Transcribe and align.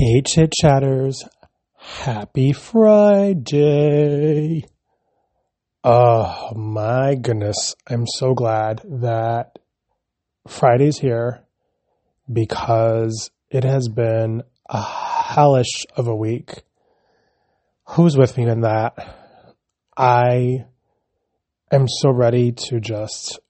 Hey, 0.00 0.22
chit 0.24 0.52
chatters. 0.52 1.24
Happy 1.74 2.52
Friday. 2.52 3.84
Oh 5.82 6.52
my 6.54 7.16
goodness. 7.16 7.74
I'm 7.84 8.06
so 8.06 8.32
glad 8.32 8.80
that 8.84 9.58
Friday's 10.46 10.98
here 10.98 11.42
because 12.32 13.32
it 13.50 13.64
has 13.64 13.88
been 13.88 14.44
a 14.70 14.80
hellish 14.80 15.84
of 15.96 16.06
a 16.06 16.14
week. 16.14 16.62
Who's 17.88 18.16
with 18.16 18.36
me 18.36 18.48
in 18.48 18.60
that? 18.60 18.94
I 19.96 20.64
am 21.72 21.88
so 21.88 22.12
ready 22.12 22.52
to 22.68 22.78
just 22.78 23.40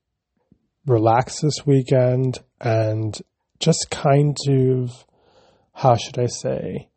relax 0.87 1.43
this 1.43 1.67
weekend 1.67 2.39
and 2.59 3.21
just 3.61 3.89
kind 3.91 4.35
of 4.49 5.05
how 5.79 5.95
should 5.95 6.19
I 6.19 6.27
say, 6.27 6.89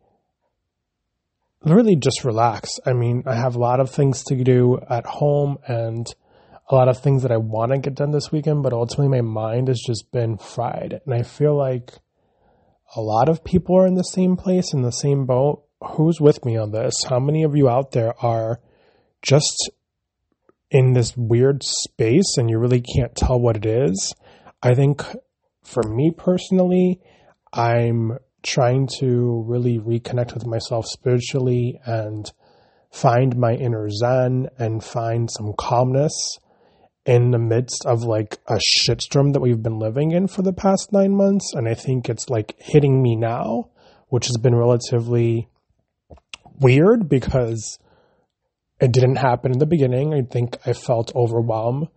really 1.63 1.95
just 1.95 2.25
relax. 2.25 2.79
I 2.83 2.93
mean, 2.93 3.21
I 3.27 3.35
have 3.35 3.55
a 3.55 3.59
lot 3.59 3.79
of 3.79 3.91
things 3.91 4.23
to 4.23 4.43
do 4.43 4.79
at 4.89 5.05
home 5.05 5.59
and 5.67 6.07
a 6.67 6.73
lot 6.73 6.87
of 6.87 6.99
things 6.99 7.21
that 7.21 7.31
I 7.31 7.37
want 7.37 7.71
to 7.71 7.77
get 7.77 7.93
done 7.93 8.09
this 8.09 8.31
weekend, 8.31 8.63
but 8.63 8.73
ultimately 8.73 9.09
my 9.09 9.21
mind 9.21 9.67
has 9.67 9.79
just 9.85 10.11
been 10.11 10.35
fried. 10.35 10.99
And 11.05 11.13
I 11.13 11.21
feel 11.21 11.55
like 11.55 11.91
a 12.95 13.01
lot 13.01 13.29
of 13.29 13.43
people 13.43 13.77
are 13.77 13.85
in 13.85 13.93
the 13.93 14.01
same 14.01 14.35
place, 14.35 14.73
in 14.73 14.81
the 14.81 14.91
same 14.91 15.27
boat. 15.27 15.63
Who's 15.91 16.19
with 16.19 16.43
me 16.43 16.57
on 16.57 16.71
this? 16.71 17.03
How 17.07 17.19
many 17.19 17.43
of 17.43 17.55
you 17.55 17.69
out 17.69 17.91
there 17.91 18.15
are 18.19 18.61
just 19.21 19.69
in 20.71 20.93
this 20.93 21.15
weird 21.15 21.61
space 21.63 22.35
and 22.35 22.49
you 22.49 22.57
really 22.57 22.81
can't 22.81 23.13
tell 23.13 23.39
what 23.39 23.57
it 23.57 23.65
is? 23.67 24.15
I 24.63 24.73
think 24.73 25.03
for 25.63 25.83
me 25.83 26.11
personally, 26.17 26.99
I'm 27.53 28.17
trying 28.43 28.87
to 28.99 29.43
really 29.47 29.79
reconnect 29.79 30.33
with 30.33 30.45
myself 30.45 30.85
spiritually 30.85 31.79
and 31.85 32.31
find 32.91 33.37
my 33.37 33.53
inner 33.53 33.89
zen 33.89 34.47
and 34.57 34.83
find 34.83 35.29
some 35.29 35.53
calmness 35.57 36.13
in 37.05 37.31
the 37.31 37.39
midst 37.39 37.85
of 37.85 38.03
like 38.03 38.37
a 38.47 38.59
shitstorm 38.85 39.33
that 39.33 39.39
we've 39.39 39.63
been 39.63 39.79
living 39.79 40.11
in 40.11 40.27
for 40.27 40.41
the 40.41 40.53
past 40.53 40.91
nine 40.91 41.15
months. 41.15 41.53
And 41.53 41.67
I 41.67 41.73
think 41.73 42.09
it's 42.09 42.29
like 42.29 42.55
hitting 42.59 43.01
me 43.01 43.15
now, 43.15 43.69
which 44.09 44.27
has 44.27 44.37
been 44.37 44.55
relatively 44.55 45.47
weird 46.59 47.09
because 47.09 47.79
it 48.79 48.91
didn't 48.91 49.15
happen 49.15 49.51
in 49.51 49.59
the 49.59 49.65
beginning. 49.65 50.13
I 50.13 50.21
think 50.21 50.57
I 50.65 50.73
felt 50.73 51.15
overwhelmed 51.15 51.87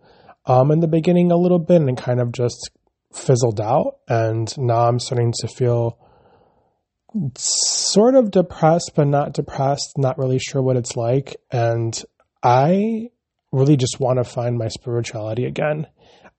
um, 0.45 0.71
in 0.71 0.79
the 0.79 0.87
beginning 0.87 1.31
a 1.31 1.37
little 1.37 1.59
bit 1.59 1.81
and 1.81 1.97
kind 1.97 2.19
of 2.19 2.31
just 2.31 2.71
fizzled 3.13 3.61
out. 3.61 3.97
And 4.07 4.55
now 4.57 4.87
I'm 4.87 4.99
starting 4.99 5.33
to 5.39 5.47
feel 5.47 5.99
sort 7.37 8.15
of 8.15 8.31
depressed, 8.31 8.91
but 8.95 9.07
not 9.07 9.33
depressed, 9.33 9.97
not 9.97 10.17
really 10.17 10.39
sure 10.39 10.61
what 10.61 10.77
it's 10.77 10.95
like. 10.95 11.35
And 11.51 11.99
I 12.43 13.09
really 13.51 13.77
just 13.77 13.99
want 13.99 14.17
to 14.17 14.23
find 14.23 14.57
my 14.57 14.67
spirituality 14.67 15.45
again 15.45 15.87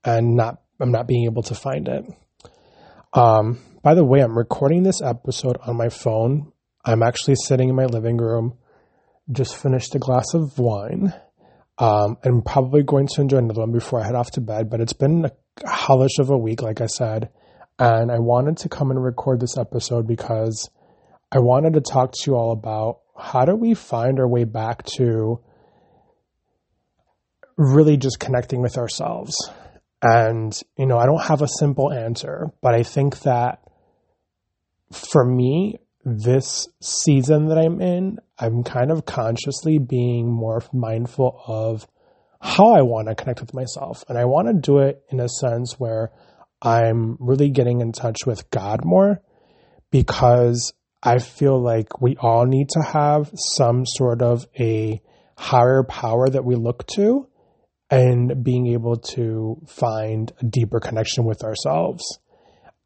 and 0.05 0.37
not, 0.37 0.61
I'm 0.81 0.93
not 0.93 1.09
being 1.09 1.25
able 1.25 1.43
to 1.45 1.55
find 1.55 1.89
it. 1.89 2.05
Um, 3.13 3.59
by 3.83 3.95
the 3.95 4.05
way, 4.05 4.21
I'm 4.21 4.37
recording 4.37 4.83
this 4.83 5.01
episode 5.01 5.57
on 5.67 5.77
my 5.77 5.89
phone. 5.89 6.53
I'm 6.85 7.03
actually 7.03 7.37
sitting 7.37 7.69
in 7.69 7.75
my 7.75 7.87
living 7.87 8.19
room, 8.19 8.59
just 9.33 9.57
finished 9.57 9.95
a 9.95 9.99
glass 9.99 10.35
of 10.35 10.59
wine. 10.59 11.15
Um, 11.79 12.17
and 12.23 12.43
probably 12.43 12.83
going 12.83 13.07
to 13.09 13.21
enjoy 13.21 13.37
another 13.37 13.61
one 13.61 13.73
before 13.73 14.01
I 14.01 14.07
head 14.07 14.15
off 14.15 14.31
to 14.33 14.41
bed, 14.41 14.71
but 14.71 14.81
it's 14.81 14.95
been 14.95 15.27
a 15.27 15.71
hellish 15.71 16.19
of 16.19 16.31
a 16.31 16.39
week, 16.39 16.63
like 16.63 16.81
I 16.81 16.87
said. 16.87 17.29
And 17.79 18.11
I 18.11 18.19
wanted 18.19 18.57
to 18.59 18.69
come 18.69 18.91
and 18.91 19.03
record 19.03 19.41
this 19.41 19.59
episode 19.59 20.07
because 20.07 20.71
I 21.31 21.41
wanted 21.41 21.75
to 21.75 21.81
talk 21.81 22.13
to 22.13 22.31
you 22.31 22.37
all 22.37 22.53
about 22.53 23.01
how 23.19 23.45
do 23.45 23.55
we 23.55 23.75
find 23.75 24.19
our 24.19 24.29
way 24.29 24.45
back 24.45 24.85
to 24.97 25.41
really 27.57 27.97
just 27.97 28.21
connecting 28.21 28.63
with 28.63 28.79
ourselves. 28.79 29.37
And, 30.03 30.59
you 30.79 30.87
know, 30.87 30.99
I 30.99 31.07
don't 31.07 31.23
have 31.23 31.43
a 31.43 31.49
simple 31.59 31.93
answer, 31.93 32.53
but 32.63 32.75
I 32.75 32.83
think 32.83 33.21
that 33.21 33.61
for 34.93 35.25
me, 35.25 35.79
this 36.05 36.69
season 36.81 37.49
that 37.49 37.59
I'm 37.59 37.81
in, 37.81 38.19
I'm 38.39 38.63
kind 38.63 38.93
of 38.93 39.07
consciously 39.07 39.79
being 39.79 40.31
more 40.31 40.63
mindful 40.73 41.43
of 41.47 41.87
how 42.41 42.75
I 42.75 42.83
want 42.83 43.09
to 43.09 43.15
connect 43.15 43.41
with 43.41 43.55
myself. 43.55 44.05
And 44.09 44.17
I 44.17 44.25
want 44.27 44.47
to 44.49 44.55
do 44.55 44.79
it 44.79 45.03
in 45.11 45.19
a 45.19 45.29
sense 45.29 45.81
where 45.81 46.13
I'm 46.67 47.17
really 47.21 47.51
getting 47.51 47.81
in 47.81 47.93
touch 47.93 48.27
with 48.27 48.51
God 48.51 48.85
more 48.85 49.23
because 49.93 50.73
I 51.01 51.19
feel 51.19 51.63
like 51.63 52.01
we 52.01 52.17
all 52.17 52.45
need 52.45 52.71
to 52.71 52.83
have 52.83 53.31
some 53.37 53.85
sort 53.87 54.21
of 54.21 54.49
a 54.59 55.01
higher 55.39 55.85
power 55.85 56.29
that 56.29 56.45
we 56.45 56.57
look 56.57 56.85
to 56.89 57.29
and 57.89 58.43
being 58.43 58.67
able 58.67 58.97
to 58.97 59.63
find 59.69 60.33
a 60.41 60.45
deeper 60.45 60.81
connection 60.81 61.25
with 61.25 61.45
ourselves. 61.45 62.19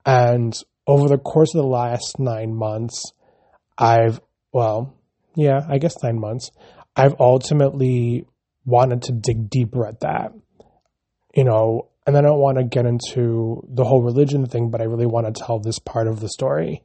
And 0.04 0.54
over 0.86 1.08
the 1.08 1.16
course 1.16 1.54
of 1.54 1.62
the 1.62 1.66
last 1.66 2.18
nine 2.18 2.54
months, 2.54 3.14
I've, 3.78 4.20
well, 4.52 4.94
yeah, 5.34 5.64
I 5.66 5.78
guess 5.78 6.02
nine 6.02 6.20
months, 6.20 6.50
I've 6.94 7.18
ultimately 7.18 8.26
wanted 8.66 9.04
to 9.04 9.12
dig 9.12 9.48
deeper 9.48 9.86
at 9.86 10.00
that. 10.00 10.34
You 11.34 11.44
know, 11.44 11.90
and 12.06 12.16
I 12.16 12.22
don't 12.22 12.41
want 12.41 12.59
to 12.59 12.65
get 12.65 12.87
into 12.87 13.62
the 13.69 13.84
whole 13.84 14.03
religion 14.03 14.47
thing, 14.47 14.71
but 14.71 14.81
I 14.81 14.84
really 14.84 15.06
want 15.06 15.27
to 15.27 15.43
tell 15.43 15.59
this 15.59 15.78
part 15.78 16.09
of 16.09 16.21
the 16.21 16.28
story. 16.28 16.83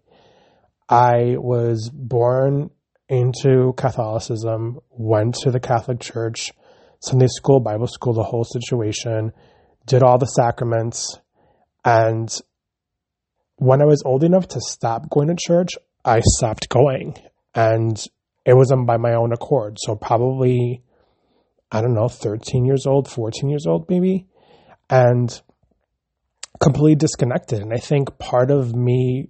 I 0.89 1.35
was 1.37 1.89
born 1.91 2.69
into 3.07 3.73
Catholicism, 3.77 4.79
went 4.89 5.35
to 5.35 5.51
the 5.51 5.59
Catholic 5.59 5.99
Church, 5.99 6.51
Sunday 6.99 7.27
school, 7.27 7.59
Bible 7.59 7.87
school, 7.87 8.13
the 8.13 8.23
whole 8.23 8.43
situation, 8.43 9.31
did 9.85 10.03
all 10.03 10.17
the 10.17 10.25
sacraments. 10.25 11.19
And 11.83 12.29
when 13.57 13.81
I 13.81 13.85
was 13.85 14.03
old 14.05 14.23
enough 14.23 14.47
to 14.49 14.59
stop 14.61 15.09
going 15.09 15.27
to 15.27 15.35
church, 15.39 15.69
I 16.03 16.21
stopped 16.23 16.69
going. 16.69 17.15
And 17.53 17.97
it 18.45 18.53
was 18.53 18.73
by 18.85 18.97
my 18.97 19.13
own 19.13 19.31
accord. 19.33 19.77
So 19.79 19.95
probably, 19.95 20.83
I 21.71 21.81
don't 21.81 21.93
know, 21.93 22.09
13 22.09 22.65
years 22.65 22.85
old, 22.85 23.09
14 23.09 23.49
years 23.49 23.65
old, 23.65 23.89
maybe 23.89 24.27
and 24.89 25.41
completely 26.59 26.95
disconnected. 26.95 27.61
And 27.61 27.73
I 27.73 27.77
think 27.77 28.17
part 28.17 28.51
of 28.51 28.75
me 28.75 29.29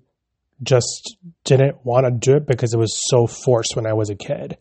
just 0.63 1.17
didn't 1.43 1.85
want 1.85 2.05
to 2.05 2.11
do 2.11 2.37
it 2.37 2.47
because 2.47 2.73
it 2.73 2.79
was 2.79 2.99
so 3.09 3.27
forced 3.27 3.75
when 3.75 3.85
I 3.85 3.93
was 3.93 4.09
a 4.09 4.15
kid. 4.15 4.57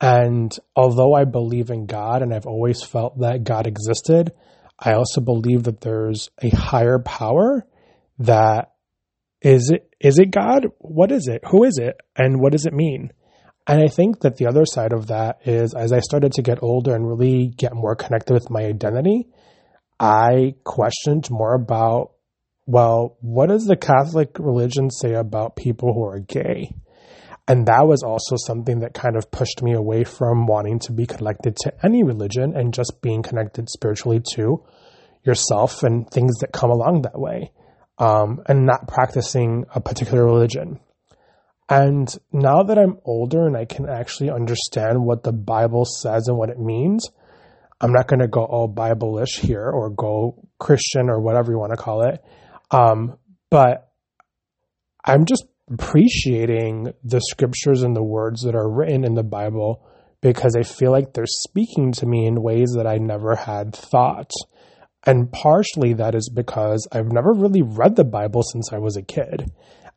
And 0.00 0.56
although 0.76 1.14
I 1.14 1.24
believe 1.24 1.70
in 1.70 1.86
God 1.86 2.22
and 2.22 2.32
I've 2.32 2.46
always 2.46 2.82
felt 2.82 3.18
that 3.20 3.44
God 3.44 3.66
existed, 3.66 4.32
I 4.78 4.92
also 4.92 5.20
believe 5.20 5.64
that 5.64 5.80
there's 5.80 6.30
a 6.40 6.50
higher 6.50 6.98
power 6.98 7.66
that 8.20 8.72
is 9.40 9.70
it 9.70 9.92
is 10.00 10.18
it 10.18 10.30
God? 10.30 10.66
What 10.78 11.10
is 11.10 11.26
it? 11.26 11.42
Who 11.50 11.64
is 11.64 11.78
it? 11.78 11.96
And 12.16 12.40
what 12.40 12.52
does 12.52 12.66
it 12.66 12.72
mean? 12.72 13.12
And 13.66 13.82
I 13.82 13.88
think 13.88 14.20
that 14.20 14.36
the 14.36 14.46
other 14.46 14.64
side 14.64 14.92
of 14.92 15.08
that 15.08 15.40
is 15.46 15.74
as 15.74 15.92
I 15.92 16.00
started 16.00 16.32
to 16.34 16.42
get 16.42 16.62
older 16.62 16.94
and 16.94 17.08
really 17.08 17.48
get 17.48 17.74
more 17.74 17.96
connected 17.96 18.32
with 18.32 18.50
my 18.50 18.64
identity, 18.64 19.28
I 20.00 20.54
questioned 20.64 21.30
more 21.30 21.54
about, 21.54 22.12
well, 22.66 23.16
what 23.20 23.48
does 23.48 23.66
the 23.66 23.76
Catholic 23.76 24.38
religion 24.38 24.90
say 24.90 25.14
about 25.14 25.56
people 25.56 25.92
who 25.92 26.04
are 26.04 26.20
gay? 26.20 26.72
And 27.48 27.66
that 27.66 27.86
was 27.86 28.02
also 28.02 28.36
something 28.36 28.80
that 28.80 28.92
kind 28.92 29.16
of 29.16 29.30
pushed 29.30 29.62
me 29.62 29.72
away 29.72 30.04
from 30.04 30.46
wanting 30.46 30.80
to 30.80 30.92
be 30.92 31.06
connected 31.06 31.56
to 31.62 31.72
any 31.82 32.04
religion 32.04 32.54
and 32.54 32.74
just 32.74 33.00
being 33.00 33.22
connected 33.22 33.70
spiritually 33.70 34.20
to 34.34 34.64
yourself 35.24 35.82
and 35.82 36.08
things 36.10 36.36
that 36.40 36.52
come 36.52 36.70
along 36.70 37.02
that 37.02 37.18
way, 37.18 37.50
um, 37.98 38.42
and 38.46 38.66
not 38.66 38.86
practicing 38.86 39.64
a 39.74 39.80
particular 39.80 40.24
religion. 40.24 40.78
And 41.70 42.14
now 42.32 42.62
that 42.62 42.78
I'm 42.78 42.98
older 43.04 43.46
and 43.46 43.56
I 43.56 43.64
can 43.64 43.88
actually 43.88 44.30
understand 44.30 45.04
what 45.04 45.22
the 45.22 45.32
Bible 45.32 45.84
says 45.84 46.28
and 46.28 46.36
what 46.36 46.50
it 46.50 46.58
means, 46.58 47.08
I'm 47.80 47.92
not 47.92 48.08
going 48.08 48.20
to 48.20 48.28
go 48.28 48.44
all 48.44 48.68
Bible-ish 48.68 49.38
here 49.38 49.68
or 49.68 49.90
go 49.90 50.48
Christian 50.58 51.08
or 51.08 51.20
whatever 51.20 51.52
you 51.52 51.58
want 51.58 51.72
to 51.72 51.76
call 51.76 52.02
it. 52.02 52.22
Um, 52.70 53.18
but 53.50 53.90
I'm 55.04 55.24
just 55.24 55.44
appreciating 55.70 56.92
the 57.04 57.20
scriptures 57.20 57.82
and 57.82 57.94
the 57.94 58.02
words 58.02 58.42
that 58.42 58.54
are 58.54 58.68
written 58.68 59.04
in 59.04 59.14
the 59.14 59.22
Bible 59.22 59.86
because 60.20 60.56
I 60.56 60.62
feel 60.62 60.90
like 60.90 61.12
they're 61.12 61.26
speaking 61.26 61.92
to 61.92 62.06
me 62.06 62.26
in 62.26 62.42
ways 62.42 62.72
that 62.76 62.86
I 62.86 62.98
never 62.98 63.36
had 63.36 63.74
thought. 63.74 64.30
And 65.06 65.30
partially 65.30 65.94
that 65.94 66.14
is 66.14 66.28
because 66.28 66.88
I've 66.90 67.12
never 67.12 67.32
really 67.32 67.62
read 67.62 67.96
the 67.96 68.04
Bible 68.04 68.42
since 68.42 68.72
I 68.72 68.78
was 68.78 68.96
a 68.96 69.02
kid. 69.02 69.50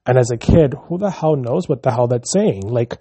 And 0.06 0.18
as 0.18 0.30
a 0.32 0.38
kid, 0.38 0.76
who 0.88 0.98
the 0.98 1.10
hell 1.10 1.36
knows 1.36 1.68
what 1.68 1.84
the 1.84 1.92
hell 1.92 2.08
that's 2.08 2.32
saying? 2.32 2.62
Like, 2.68 2.98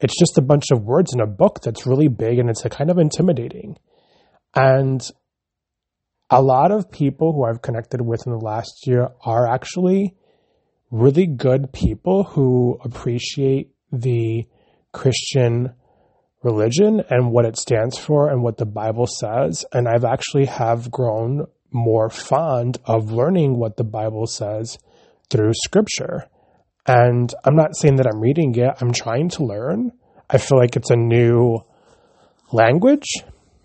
it's 0.00 0.18
just 0.18 0.38
a 0.38 0.42
bunch 0.42 0.66
of 0.72 0.82
words 0.82 1.12
in 1.14 1.20
a 1.20 1.26
book 1.26 1.60
that's 1.62 1.86
really 1.86 2.08
big 2.08 2.38
and 2.38 2.50
it's 2.50 2.62
kind 2.62 2.90
of 2.90 2.98
intimidating. 2.98 3.76
And 4.54 5.02
a 6.30 6.42
lot 6.42 6.70
of 6.70 6.90
people 6.90 7.32
who 7.32 7.44
I've 7.44 7.62
connected 7.62 8.00
with 8.00 8.26
in 8.26 8.32
the 8.32 8.38
last 8.38 8.86
year 8.86 9.10
are 9.24 9.46
actually 9.46 10.14
really 10.90 11.26
good 11.26 11.72
people 11.72 12.24
who 12.24 12.78
appreciate 12.84 13.70
the 13.92 14.46
Christian 14.92 15.74
religion 16.42 17.02
and 17.10 17.32
what 17.32 17.46
it 17.46 17.56
stands 17.56 17.98
for 17.98 18.30
and 18.30 18.42
what 18.42 18.58
the 18.58 18.66
Bible 18.66 19.06
says. 19.06 19.64
And 19.72 19.88
I've 19.88 20.04
actually 20.04 20.46
have 20.46 20.90
grown 20.90 21.46
more 21.72 22.08
fond 22.08 22.78
of 22.84 23.10
learning 23.10 23.58
what 23.58 23.76
the 23.76 23.84
Bible 23.84 24.26
says 24.26 24.78
through 25.30 25.52
scripture. 25.64 26.28
And 26.86 27.34
I'm 27.44 27.56
not 27.56 27.76
saying 27.76 27.96
that 27.96 28.06
I'm 28.06 28.20
reading 28.20 28.54
it, 28.54 28.74
I'm 28.80 28.92
trying 28.92 29.30
to 29.30 29.44
learn. 29.44 29.90
I 30.30 30.38
feel 30.38 30.58
like 30.58 30.76
it's 30.76 30.90
a 30.90 30.96
new 30.96 31.60
language, 32.52 33.06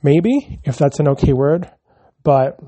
maybe, 0.01 0.60
if 0.63 0.78
that's 0.78 1.00
an 1.00 1.07
okay 1.10 1.34
word. 1.34 1.69
But 2.24 2.60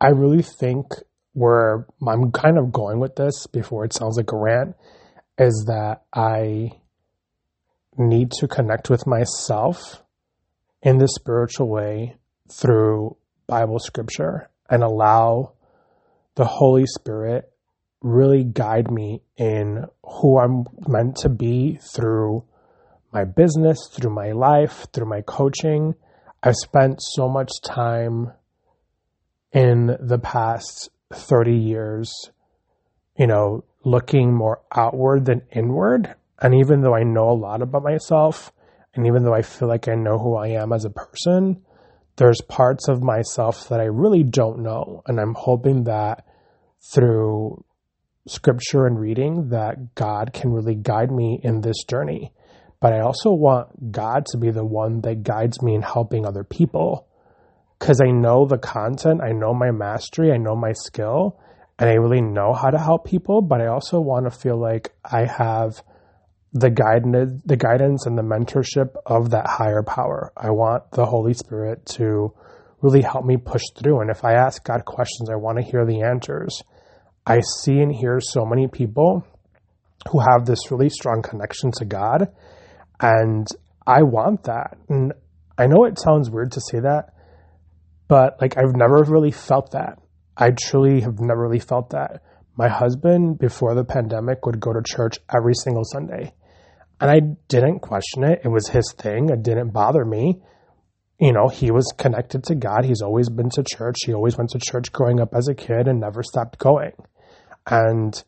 I 0.00 0.08
really 0.08 0.42
think 0.42 0.86
where 1.32 1.86
I'm 2.06 2.32
kind 2.32 2.58
of 2.58 2.72
going 2.72 2.98
with 2.98 3.16
this 3.16 3.46
before 3.46 3.84
it 3.84 3.92
sounds 3.92 4.16
like 4.16 4.32
a 4.32 4.36
rant 4.36 4.74
is 5.38 5.66
that 5.68 6.02
I 6.14 6.70
need 7.98 8.30
to 8.32 8.48
connect 8.48 8.90
with 8.90 9.06
myself 9.06 10.02
in 10.82 10.98
the 10.98 11.08
spiritual 11.08 11.68
way 11.68 12.16
through 12.50 13.16
Bible 13.46 13.78
scripture 13.78 14.48
and 14.68 14.82
allow 14.82 15.52
the 16.34 16.44
Holy 16.44 16.86
Spirit 16.86 17.50
really 18.02 18.44
guide 18.44 18.90
me 18.90 19.22
in 19.36 19.84
who 20.02 20.38
I'm 20.38 20.64
meant 20.86 21.16
to 21.16 21.28
be 21.28 21.78
through 21.94 22.44
my 23.16 23.24
business, 23.24 23.78
through 23.90 24.12
my 24.12 24.32
life, 24.32 24.86
through 24.92 25.08
my 25.08 25.22
coaching. 25.22 25.94
I've 26.42 26.54
spent 26.54 27.00
so 27.00 27.30
much 27.30 27.50
time 27.64 28.30
in 29.52 29.96
the 29.98 30.18
past 30.18 30.90
30 31.14 31.56
years, 31.56 32.12
you 33.18 33.26
know, 33.26 33.64
looking 33.86 34.34
more 34.34 34.60
outward 34.70 35.24
than 35.24 35.40
inward. 35.50 36.14
And 36.42 36.56
even 36.56 36.82
though 36.82 36.94
I 36.94 37.04
know 37.04 37.30
a 37.30 37.40
lot 37.46 37.62
about 37.62 37.84
myself, 37.84 38.52
and 38.94 39.06
even 39.06 39.24
though 39.24 39.32
I 39.32 39.40
feel 39.40 39.66
like 39.66 39.88
I 39.88 39.94
know 39.94 40.18
who 40.18 40.36
I 40.36 40.48
am 40.48 40.74
as 40.74 40.84
a 40.84 40.90
person, 40.90 41.62
there's 42.16 42.42
parts 42.42 42.86
of 42.86 43.02
myself 43.02 43.70
that 43.70 43.80
I 43.80 43.84
really 43.84 44.24
don't 44.24 44.58
know. 44.58 45.02
And 45.06 45.18
I'm 45.18 45.34
hoping 45.34 45.84
that 45.84 46.26
through 46.92 47.64
scripture 48.26 48.86
and 48.86 49.00
reading 49.00 49.48
that 49.48 49.94
God 49.94 50.34
can 50.34 50.52
really 50.52 50.74
guide 50.74 51.10
me 51.10 51.40
in 51.42 51.62
this 51.62 51.82
journey. 51.88 52.34
But 52.80 52.92
I 52.92 53.00
also 53.00 53.32
want 53.32 53.92
God 53.92 54.26
to 54.26 54.38
be 54.38 54.50
the 54.50 54.64
one 54.64 55.00
that 55.02 55.22
guides 55.22 55.62
me 55.62 55.74
in 55.74 55.82
helping 55.82 56.26
other 56.26 56.44
people 56.44 57.06
because 57.78 58.00
I 58.00 58.10
know 58.10 58.46
the 58.46 58.58
content, 58.58 59.20
I 59.22 59.32
know 59.32 59.52
my 59.54 59.70
mastery, 59.70 60.32
I 60.32 60.36
know 60.36 60.56
my 60.56 60.72
skill, 60.72 61.38
and 61.78 61.90
I 61.90 61.94
really 61.94 62.22
know 62.22 62.54
how 62.54 62.70
to 62.70 62.78
help 62.78 63.06
people. 63.06 63.42
But 63.42 63.60
I 63.60 63.66
also 63.66 64.00
want 64.00 64.30
to 64.30 64.30
feel 64.30 64.58
like 64.58 64.94
I 65.04 65.26
have 65.26 65.82
the 66.52 66.70
guidance, 66.70 67.42
the 67.44 67.56
guidance 67.56 68.06
and 68.06 68.16
the 68.16 68.22
mentorship 68.22 68.94
of 69.04 69.30
that 69.30 69.46
higher 69.46 69.82
power. 69.82 70.32
I 70.36 70.50
want 70.50 70.90
the 70.92 71.04
Holy 71.04 71.34
Spirit 71.34 71.84
to 71.96 72.32
really 72.80 73.02
help 73.02 73.24
me 73.24 73.36
push 73.36 73.62
through. 73.76 74.00
And 74.00 74.10
if 74.10 74.24
I 74.24 74.34
ask 74.34 74.64
God 74.64 74.84
questions, 74.84 75.28
I 75.30 75.36
want 75.36 75.58
to 75.58 75.64
hear 75.64 75.84
the 75.84 76.02
answers. 76.02 76.62
I 77.26 77.40
see 77.60 77.78
and 77.78 77.92
hear 77.92 78.20
so 78.20 78.46
many 78.46 78.68
people 78.68 79.26
who 80.10 80.20
have 80.20 80.46
this 80.46 80.70
really 80.70 80.88
strong 80.88 81.22
connection 81.22 81.72
to 81.72 81.84
God, 81.84 82.28
and 83.00 83.46
I 83.86 84.02
want 84.02 84.44
that. 84.44 84.76
And 84.88 85.12
I 85.58 85.66
know 85.66 85.84
it 85.84 85.98
sounds 85.98 86.30
weird 86.30 86.52
to 86.52 86.60
say 86.60 86.80
that, 86.80 87.14
but 88.08 88.40
like 88.40 88.56
I've 88.56 88.74
never 88.74 89.02
really 89.04 89.32
felt 89.32 89.72
that. 89.72 89.98
I 90.36 90.50
truly 90.50 91.00
have 91.00 91.18
never 91.18 91.42
really 91.42 91.60
felt 91.60 91.90
that. 91.90 92.22
My 92.56 92.68
husband, 92.68 93.38
before 93.38 93.74
the 93.74 93.84
pandemic, 93.84 94.44
would 94.46 94.60
go 94.60 94.72
to 94.72 94.82
church 94.82 95.18
every 95.34 95.54
single 95.54 95.84
Sunday. 95.84 96.32
And 97.00 97.10
I 97.10 97.20
didn't 97.48 97.80
question 97.80 98.24
it. 98.24 98.40
It 98.44 98.48
was 98.48 98.68
his 98.68 98.94
thing. 98.96 99.28
It 99.28 99.42
didn't 99.42 99.70
bother 99.70 100.04
me. 100.04 100.40
You 101.20 101.32
know, 101.32 101.48
he 101.48 101.70
was 101.70 101.92
connected 101.96 102.44
to 102.44 102.54
God. 102.54 102.84
He's 102.84 103.02
always 103.02 103.28
been 103.28 103.50
to 103.50 103.62
church. 103.62 103.96
He 104.04 104.14
always 104.14 104.36
went 104.36 104.50
to 104.50 104.58
church 104.58 104.92
growing 104.92 105.20
up 105.20 105.34
as 105.34 105.48
a 105.48 105.54
kid 105.54 105.88
and 105.88 106.00
never 106.00 106.22
stopped 106.22 106.58
going. 106.58 106.92
And 107.66 108.22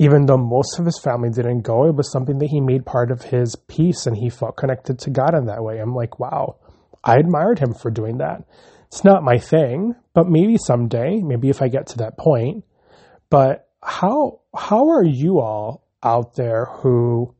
even 0.00 0.24
though 0.24 0.38
most 0.38 0.78
of 0.78 0.86
his 0.86 0.98
family 0.98 1.28
didn't 1.28 1.60
go, 1.60 1.84
it 1.84 1.94
was 1.94 2.10
something 2.10 2.38
that 2.38 2.48
he 2.48 2.58
made 2.58 2.86
part 2.86 3.10
of 3.10 3.20
his 3.20 3.54
peace 3.68 4.06
and 4.06 4.16
he 4.16 4.30
felt 4.30 4.56
connected 4.56 4.98
to 4.98 5.10
God 5.10 5.34
in 5.34 5.44
that 5.44 5.62
way. 5.62 5.78
I'm 5.78 5.94
like, 5.94 6.18
wow, 6.18 6.56
I 7.04 7.16
admired 7.16 7.58
him 7.58 7.74
for 7.74 7.90
doing 7.90 8.16
that. 8.16 8.44
It's 8.86 9.04
not 9.04 9.22
my 9.22 9.36
thing, 9.36 9.94
but 10.14 10.26
maybe 10.26 10.56
someday, 10.56 11.20
maybe 11.20 11.50
if 11.50 11.60
I 11.60 11.68
get 11.68 11.88
to 11.88 11.98
that 11.98 12.16
point. 12.16 12.64
But 13.28 13.68
how 13.82 14.40
how 14.56 14.88
are 14.88 15.04
you 15.04 15.38
all 15.38 15.86
out 16.02 16.34
there 16.34 16.64
who 16.64 17.34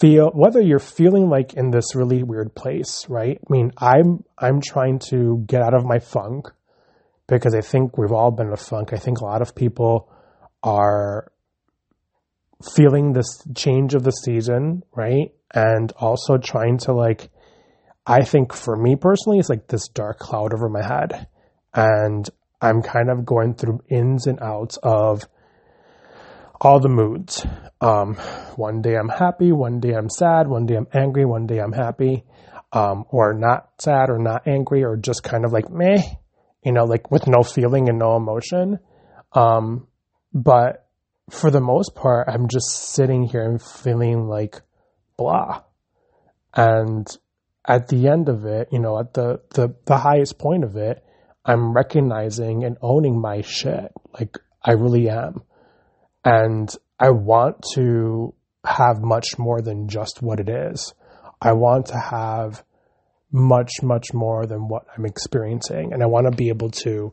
feel 0.00 0.30
whether 0.30 0.62
you're 0.62 0.78
feeling 0.78 1.28
like 1.28 1.52
in 1.52 1.72
this 1.72 1.94
really 1.94 2.22
weird 2.22 2.54
place, 2.54 3.04
right? 3.06 3.38
I 3.38 3.52
mean, 3.52 3.70
I'm 3.76 4.24
I'm 4.38 4.62
trying 4.62 4.98
to 5.10 5.44
get 5.46 5.60
out 5.60 5.74
of 5.74 5.84
my 5.84 5.98
funk 5.98 6.48
because 7.26 7.54
I 7.54 7.60
think 7.60 7.98
we've 7.98 8.12
all 8.12 8.30
been 8.30 8.46
in 8.46 8.54
a 8.54 8.56
funk. 8.56 8.94
I 8.94 8.96
think 8.96 9.20
a 9.20 9.26
lot 9.26 9.42
of 9.42 9.54
people 9.54 10.08
are 10.62 11.32
feeling 12.74 13.12
this 13.12 13.42
change 13.54 13.94
of 13.94 14.04
the 14.04 14.10
season, 14.10 14.82
right? 14.94 15.32
And 15.52 15.92
also 15.92 16.38
trying 16.38 16.78
to 16.78 16.92
like 16.92 17.30
I 18.06 18.24
think 18.24 18.52
for 18.52 18.76
me 18.76 18.96
personally, 18.96 19.38
it's 19.38 19.48
like 19.48 19.68
this 19.68 19.88
dark 19.88 20.18
cloud 20.18 20.52
over 20.52 20.68
my 20.68 20.82
head. 20.82 21.28
And 21.72 22.28
I'm 22.60 22.82
kind 22.82 23.10
of 23.10 23.24
going 23.24 23.54
through 23.54 23.82
ins 23.88 24.26
and 24.26 24.40
outs 24.40 24.76
of 24.82 25.22
all 26.60 26.80
the 26.80 26.88
moods. 26.88 27.46
Um, 27.80 28.14
one 28.56 28.82
day 28.82 28.96
I'm 28.96 29.08
happy, 29.08 29.52
one 29.52 29.80
day 29.80 29.94
I'm 29.94 30.10
sad, 30.10 30.48
one 30.48 30.66
day 30.66 30.76
I'm 30.76 30.86
angry, 30.92 31.24
one 31.24 31.46
day 31.46 31.58
I'm 31.58 31.72
happy, 31.72 32.24
um, 32.72 33.04
or 33.10 33.34
not 33.34 33.70
sad 33.80 34.10
or 34.10 34.18
not 34.18 34.46
angry, 34.46 34.84
or 34.84 34.96
just 34.96 35.22
kind 35.22 35.44
of 35.44 35.52
like 35.52 35.70
meh, 35.70 36.02
you 36.64 36.72
know, 36.72 36.84
like 36.84 37.10
with 37.10 37.26
no 37.26 37.42
feeling 37.42 37.88
and 37.88 37.98
no 37.98 38.16
emotion. 38.16 38.78
Um, 39.32 39.88
but 40.32 40.86
for 41.30 41.50
the 41.50 41.60
most 41.60 41.94
part, 41.94 42.28
I'm 42.28 42.48
just 42.48 42.92
sitting 42.92 43.24
here 43.24 43.42
and 43.42 43.62
feeling 43.62 44.26
like 44.28 44.60
blah. 45.16 45.62
And 46.54 47.06
at 47.66 47.88
the 47.88 48.08
end 48.08 48.28
of 48.28 48.44
it, 48.44 48.68
you 48.72 48.78
know, 48.78 48.98
at 48.98 49.14
the, 49.14 49.40
the, 49.50 49.74
the 49.86 49.96
highest 49.96 50.38
point 50.38 50.64
of 50.64 50.76
it, 50.76 51.02
I'm 51.44 51.72
recognizing 51.72 52.64
and 52.64 52.76
owning 52.82 53.20
my 53.20 53.42
shit. 53.42 53.92
Like 54.12 54.38
I 54.62 54.72
really 54.72 55.08
am. 55.08 55.42
And 56.24 56.74
I 56.98 57.10
want 57.10 57.64
to 57.74 58.34
have 58.64 59.00
much 59.00 59.38
more 59.38 59.60
than 59.60 59.88
just 59.88 60.22
what 60.22 60.38
it 60.38 60.48
is. 60.48 60.94
I 61.40 61.52
want 61.52 61.86
to 61.86 61.98
have 61.98 62.62
much, 63.32 63.82
much 63.82 64.12
more 64.12 64.46
than 64.46 64.68
what 64.68 64.84
I'm 64.96 65.06
experiencing. 65.06 65.92
And 65.92 66.02
I 66.02 66.06
want 66.06 66.30
to 66.30 66.36
be 66.36 66.48
able 66.48 66.70
to 66.70 67.12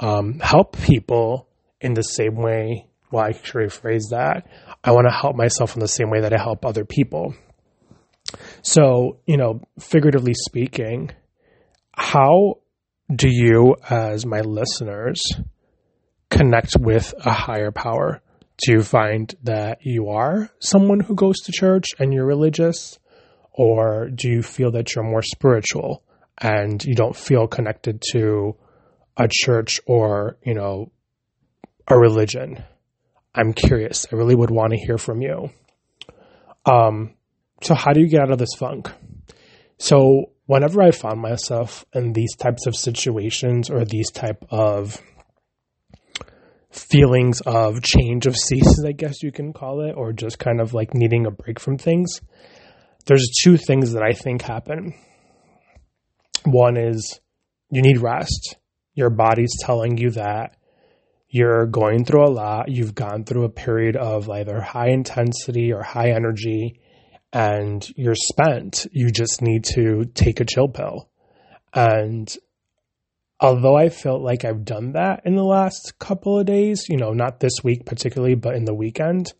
um, 0.00 0.40
help 0.40 0.80
people 0.80 1.49
in 1.80 1.94
the 1.94 2.02
same 2.02 2.36
way. 2.36 2.86
Well, 3.10 3.24
I 3.24 3.32
should 3.32 3.56
rephrase 3.56 4.10
that. 4.10 4.46
I 4.84 4.92
want 4.92 5.06
to 5.08 5.14
help 5.14 5.36
myself 5.36 5.74
in 5.74 5.80
the 5.80 5.88
same 5.88 6.10
way 6.10 6.20
that 6.20 6.32
I 6.32 6.38
help 6.40 6.64
other 6.64 6.84
people. 6.84 7.34
So, 8.62 9.18
you 9.26 9.36
know, 9.36 9.60
figuratively 9.78 10.34
speaking, 10.34 11.10
how 11.92 12.58
do 13.14 13.28
you, 13.28 13.76
as 13.88 14.24
my 14.24 14.40
listeners, 14.40 15.20
connect 16.30 16.76
with 16.78 17.12
a 17.24 17.32
higher 17.32 17.72
power? 17.72 18.22
Do 18.58 18.72
you 18.72 18.82
find 18.82 19.34
that 19.42 19.78
you 19.82 20.10
are 20.10 20.50
someone 20.60 21.00
who 21.00 21.14
goes 21.14 21.40
to 21.40 21.52
church 21.52 21.86
and 21.98 22.12
you're 22.12 22.26
religious? 22.26 22.98
Or 23.52 24.08
do 24.08 24.28
you 24.30 24.42
feel 24.42 24.70
that 24.72 24.94
you're 24.94 25.04
more 25.04 25.22
spiritual 25.22 26.04
and 26.38 26.82
you 26.84 26.94
don't 26.94 27.16
feel 27.16 27.48
connected 27.48 28.02
to 28.12 28.56
a 29.16 29.28
church 29.30 29.80
or, 29.86 30.38
you 30.44 30.54
know, 30.54 30.92
a 31.90 31.98
religion? 31.98 32.62
I'm 33.34 33.52
curious. 33.52 34.06
I 34.12 34.16
really 34.16 34.34
would 34.34 34.50
want 34.50 34.72
to 34.72 34.78
hear 34.78 34.98
from 34.98 35.22
you. 35.22 35.50
Um, 36.66 37.14
so 37.62 37.74
how 37.74 37.92
do 37.92 38.00
you 38.00 38.08
get 38.08 38.22
out 38.22 38.32
of 38.32 38.38
this 38.38 38.54
funk? 38.58 38.90
So 39.78 40.32
whenever 40.46 40.82
I 40.82 40.90
found 40.90 41.20
myself 41.20 41.84
in 41.94 42.12
these 42.12 42.34
types 42.36 42.66
of 42.66 42.76
situations 42.76 43.70
or 43.70 43.84
these 43.84 44.10
type 44.10 44.44
of 44.50 45.00
feelings 46.70 47.40
of 47.42 47.82
change 47.82 48.26
of 48.26 48.36
seasons, 48.36 48.84
I 48.84 48.92
guess 48.92 49.22
you 49.22 49.32
can 49.32 49.52
call 49.52 49.80
it, 49.80 49.92
or 49.96 50.12
just 50.12 50.38
kind 50.38 50.60
of 50.60 50.74
like 50.74 50.94
needing 50.94 51.26
a 51.26 51.30
break 51.30 51.58
from 51.58 51.78
things, 51.78 52.20
there's 53.06 53.28
two 53.42 53.56
things 53.56 53.92
that 53.92 54.02
I 54.02 54.12
think 54.12 54.42
happen. 54.42 54.94
One 56.44 56.76
is 56.76 57.20
you 57.70 57.82
need 57.82 57.98
rest. 57.98 58.56
Your 58.94 59.10
body's 59.10 59.56
telling 59.60 59.98
you 59.98 60.10
that 60.10 60.56
you're 61.30 61.66
going 61.66 62.04
through 62.04 62.24
a 62.24 62.30
lot. 62.30 62.68
You've 62.68 62.94
gone 62.94 63.24
through 63.24 63.44
a 63.44 63.50
period 63.50 63.96
of 63.96 64.28
either 64.28 64.60
high 64.60 64.88
intensity 64.88 65.72
or 65.72 65.82
high 65.82 66.10
energy 66.10 66.80
and 67.32 67.88
you're 67.96 68.16
spent. 68.16 68.86
You 68.90 69.10
just 69.10 69.40
need 69.40 69.64
to 69.76 70.04
take 70.14 70.40
a 70.40 70.44
chill 70.44 70.68
pill. 70.68 71.08
And 71.72 72.28
although 73.38 73.76
I 73.76 73.90
felt 73.90 74.22
like 74.22 74.44
I've 74.44 74.64
done 74.64 74.92
that 74.92 75.22
in 75.24 75.36
the 75.36 75.44
last 75.44 75.98
couple 76.00 76.38
of 76.38 76.46
days, 76.46 76.86
you 76.88 76.96
know, 76.96 77.12
not 77.12 77.38
this 77.38 77.62
week 77.62 77.86
particularly, 77.86 78.34
but 78.34 78.56
in 78.56 78.64
the 78.64 78.74
weekend, 78.74 79.32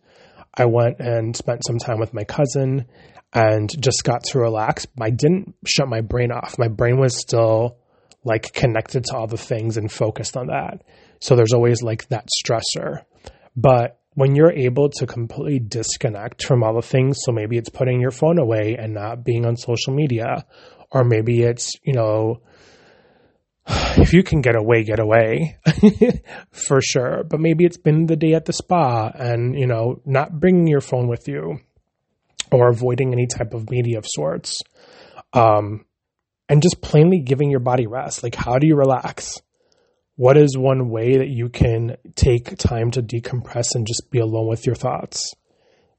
I 0.55 0.65
went 0.65 0.99
and 0.99 1.35
spent 1.35 1.65
some 1.65 1.77
time 1.77 1.99
with 1.99 2.13
my 2.13 2.23
cousin 2.23 2.85
and 3.33 3.69
just 3.81 4.05
got 4.05 4.23
to 4.25 4.39
relax. 4.39 4.87
I 4.99 5.09
didn't 5.09 5.55
shut 5.65 5.89
my 5.89 6.01
brain 6.01 6.31
off. 6.31 6.57
My 6.57 6.67
brain 6.69 6.97
was 6.97 7.19
still 7.19 7.77
like 8.23 8.53
connected 8.53 9.05
to 9.05 9.17
all 9.17 9.27
the 9.27 9.37
things 9.37 9.75
and 9.75 9.91
focused 9.91 10.37
on 10.37 10.47
that. 10.47 10.83
So 11.21 11.35
there's 11.35 11.53
always 11.53 11.81
like 11.81 12.07
that 12.09 12.27
stressor. 12.43 13.05
But 13.55 13.99
when 14.15 14.35
you're 14.35 14.51
able 14.51 14.89
to 14.89 15.07
completely 15.07 15.59
disconnect 15.59 16.43
from 16.43 16.63
all 16.63 16.75
the 16.75 16.81
things, 16.81 17.19
so 17.21 17.31
maybe 17.31 17.57
it's 17.57 17.69
putting 17.69 18.01
your 18.01 18.11
phone 18.11 18.39
away 18.39 18.75
and 18.77 18.93
not 18.93 19.23
being 19.23 19.45
on 19.45 19.55
social 19.55 19.93
media, 19.93 20.45
or 20.91 21.03
maybe 21.03 21.43
it's, 21.43 21.71
you 21.83 21.93
know, 21.93 22.41
if 23.67 24.13
you 24.13 24.23
can 24.23 24.41
get 24.41 24.55
away, 24.55 24.83
get 24.83 24.99
away 24.99 25.57
for 26.51 26.81
sure. 26.81 27.23
But 27.23 27.39
maybe 27.39 27.65
it's 27.65 27.77
been 27.77 28.07
the 28.07 28.17
day 28.17 28.33
at 28.33 28.45
the 28.45 28.53
spa 28.53 29.11
and, 29.13 29.57
you 29.57 29.67
know, 29.67 30.01
not 30.05 30.39
bringing 30.39 30.67
your 30.67 30.81
phone 30.81 31.07
with 31.07 31.27
you 31.27 31.59
or 32.51 32.69
avoiding 32.69 33.13
any 33.13 33.27
type 33.27 33.53
of 33.53 33.69
media 33.69 33.97
of 33.99 34.05
sorts. 34.07 34.61
Um, 35.33 35.85
and 36.49 36.61
just 36.61 36.81
plainly 36.81 37.19
giving 37.19 37.49
your 37.49 37.61
body 37.61 37.87
rest. 37.87 38.23
Like, 38.23 38.35
how 38.35 38.57
do 38.57 38.67
you 38.67 38.75
relax? 38.75 39.39
What 40.15 40.37
is 40.37 40.57
one 40.57 40.89
way 40.89 41.17
that 41.17 41.29
you 41.29 41.49
can 41.49 41.97
take 42.15 42.57
time 42.57 42.91
to 42.91 43.01
decompress 43.01 43.75
and 43.75 43.87
just 43.87 44.11
be 44.11 44.19
alone 44.19 44.47
with 44.47 44.65
your 44.65 44.75
thoughts? 44.75 45.33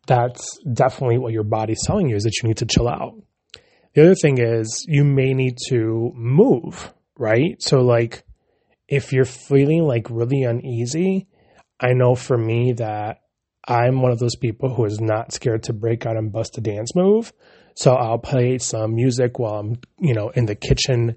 That's 0.06 0.58
definitely 0.72 1.18
what 1.18 1.32
your 1.32 1.44
body's 1.44 1.84
telling 1.86 2.08
you 2.08 2.16
is 2.16 2.24
that 2.24 2.34
you 2.42 2.48
need 2.48 2.58
to 2.58 2.66
chill 2.66 2.88
out. 2.88 3.14
The 3.94 4.02
other 4.02 4.14
thing 4.14 4.38
is 4.38 4.84
you 4.88 5.04
may 5.04 5.34
need 5.34 5.58
to 5.68 6.12
move 6.14 6.92
right? 7.16 7.62
So, 7.62 7.80
like, 7.80 8.24
if 8.88 9.12
you're 9.12 9.24
feeling 9.24 9.84
like 9.84 10.08
really 10.10 10.42
uneasy, 10.42 11.28
I 11.80 11.92
know 11.94 12.14
for 12.14 12.36
me 12.36 12.72
that 12.74 13.20
I'm 13.66 14.02
one 14.02 14.12
of 14.12 14.18
those 14.18 14.36
people 14.36 14.74
who 14.74 14.84
is 14.84 15.00
not 15.00 15.32
scared 15.32 15.64
to 15.64 15.72
break 15.72 16.04
out 16.04 16.16
and 16.16 16.32
bust 16.32 16.58
a 16.58 16.60
dance 16.60 16.94
move. 16.94 17.32
So 17.74 17.92
I'll 17.94 18.18
play 18.18 18.58
some 18.58 18.94
music 18.94 19.38
while 19.38 19.54
I'm, 19.54 19.78
you 19.98 20.14
know, 20.14 20.30
in 20.30 20.46
the 20.46 20.54
kitchen 20.54 21.16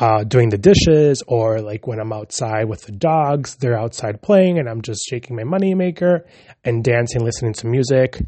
uh, 0.00 0.24
doing 0.24 0.48
the 0.48 0.58
dishes, 0.58 1.22
or 1.26 1.60
like 1.60 1.86
when 1.86 2.00
I'm 2.00 2.12
outside 2.12 2.64
with 2.64 2.82
the 2.82 2.92
dogs, 2.92 3.56
they're 3.56 3.78
outside 3.78 4.22
playing, 4.22 4.58
and 4.58 4.68
I'm 4.68 4.80
just 4.80 5.02
shaking 5.08 5.36
my 5.36 5.42
moneymaker 5.42 6.22
and 6.64 6.82
dancing, 6.82 7.22
listening 7.22 7.52
to 7.54 7.66
music, 7.66 8.18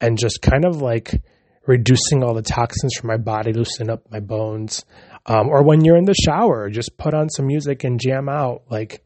and 0.00 0.18
just 0.18 0.42
kind 0.42 0.64
of 0.64 0.82
like 0.82 1.22
reducing 1.66 2.24
all 2.24 2.34
the 2.34 2.42
toxins 2.42 2.94
from 2.96 3.08
my 3.08 3.16
body, 3.16 3.52
loosen 3.52 3.88
up 3.88 4.10
my 4.10 4.18
bones. 4.18 4.84
Um, 5.24 5.48
or 5.48 5.62
when 5.62 5.84
you're 5.84 5.96
in 5.96 6.04
the 6.04 6.14
shower, 6.14 6.68
just 6.68 6.98
put 6.98 7.14
on 7.14 7.28
some 7.30 7.46
music 7.46 7.84
and 7.84 8.00
jam 8.00 8.28
out. 8.28 8.62
Like 8.68 9.04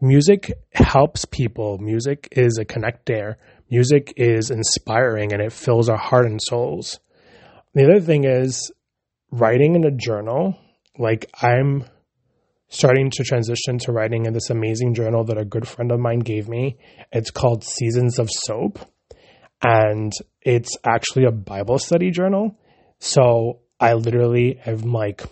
music 0.00 0.52
helps 0.72 1.24
people. 1.24 1.78
Music 1.78 2.28
is 2.32 2.58
a 2.58 2.64
connector. 2.64 3.34
Music 3.68 4.12
is 4.16 4.50
inspiring 4.50 5.32
and 5.32 5.42
it 5.42 5.52
fills 5.52 5.88
our 5.88 5.98
heart 5.98 6.26
and 6.26 6.40
souls. 6.40 7.00
The 7.72 7.84
other 7.84 8.00
thing 8.00 8.24
is 8.24 8.70
writing 9.32 9.74
in 9.74 9.84
a 9.84 9.90
journal. 9.90 10.56
Like 10.98 11.30
I'm 11.40 11.84
starting 12.68 13.10
to 13.10 13.24
transition 13.24 13.78
to 13.78 13.92
writing 13.92 14.26
in 14.26 14.32
this 14.32 14.50
amazing 14.50 14.94
journal 14.94 15.24
that 15.24 15.38
a 15.38 15.44
good 15.44 15.66
friend 15.66 15.92
of 15.92 16.00
mine 16.00 16.20
gave 16.20 16.48
me. 16.48 16.76
It's 17.12 17.30
called 17.30 17.64
Seasons 17.64 18.18
of 18.18 18.28
Soap. 18.30 18.78
And 19.62 20.12
it's 20.42 20.76
actually 20.84 21.24
a 21.24 21.32
Bible 21.32 21.78
study 21.78 22.10
journal. 22.10 22.58
So 22.98 23.60
I 23.80 23.94
literally 23.94 24.60
am 24.66 24.92
like 24.92 25.22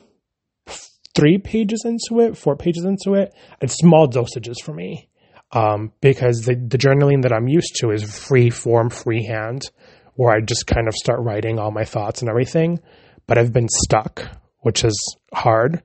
three 1.14 1.38
pages 1.38 1.82
into 1.84 2.24
it, 2.24 2.36
four 2.36 2.56
pages 2.56 2.84
into 2.84 3.14
it, 3.14 3.34
it's 3.60 3.74
small 3.74 4.08
dosages 4.08 4.62
for 4.62 4.72
me. 4.72 5.08
Um, 5.54 5.92
because 6.00 6.40
the, 6.40 6.54
the 6.54 6.78
journaling 6.78 7.22
that 7.22 7.32
I'm 7.32 7.46
used 7.46 7.76
to 7.80 7.90
is 7.90 8.02
free 8.02 8.48
form, 8.48 8.88
freehand, 8.88 9.70
where 10.14 10.34
I 10.34 10.40
just 10.40 10.66
kind 10.66 10.88
of 10.88 10.94
start 10.94 11.20
writing 11.20 11.58
all 11.58 11.70
my 11.70 11.84
thoughts 11.84 12.22
and 12.22 12.30
everything. 12.30 12.80
But 13.26 13.36
I've 13.36 13.52
been 13.52 13.68
stuck, 13.68 14.26
which 14.60 14.82
is 14.82 14.96
hard. 15.32 15.82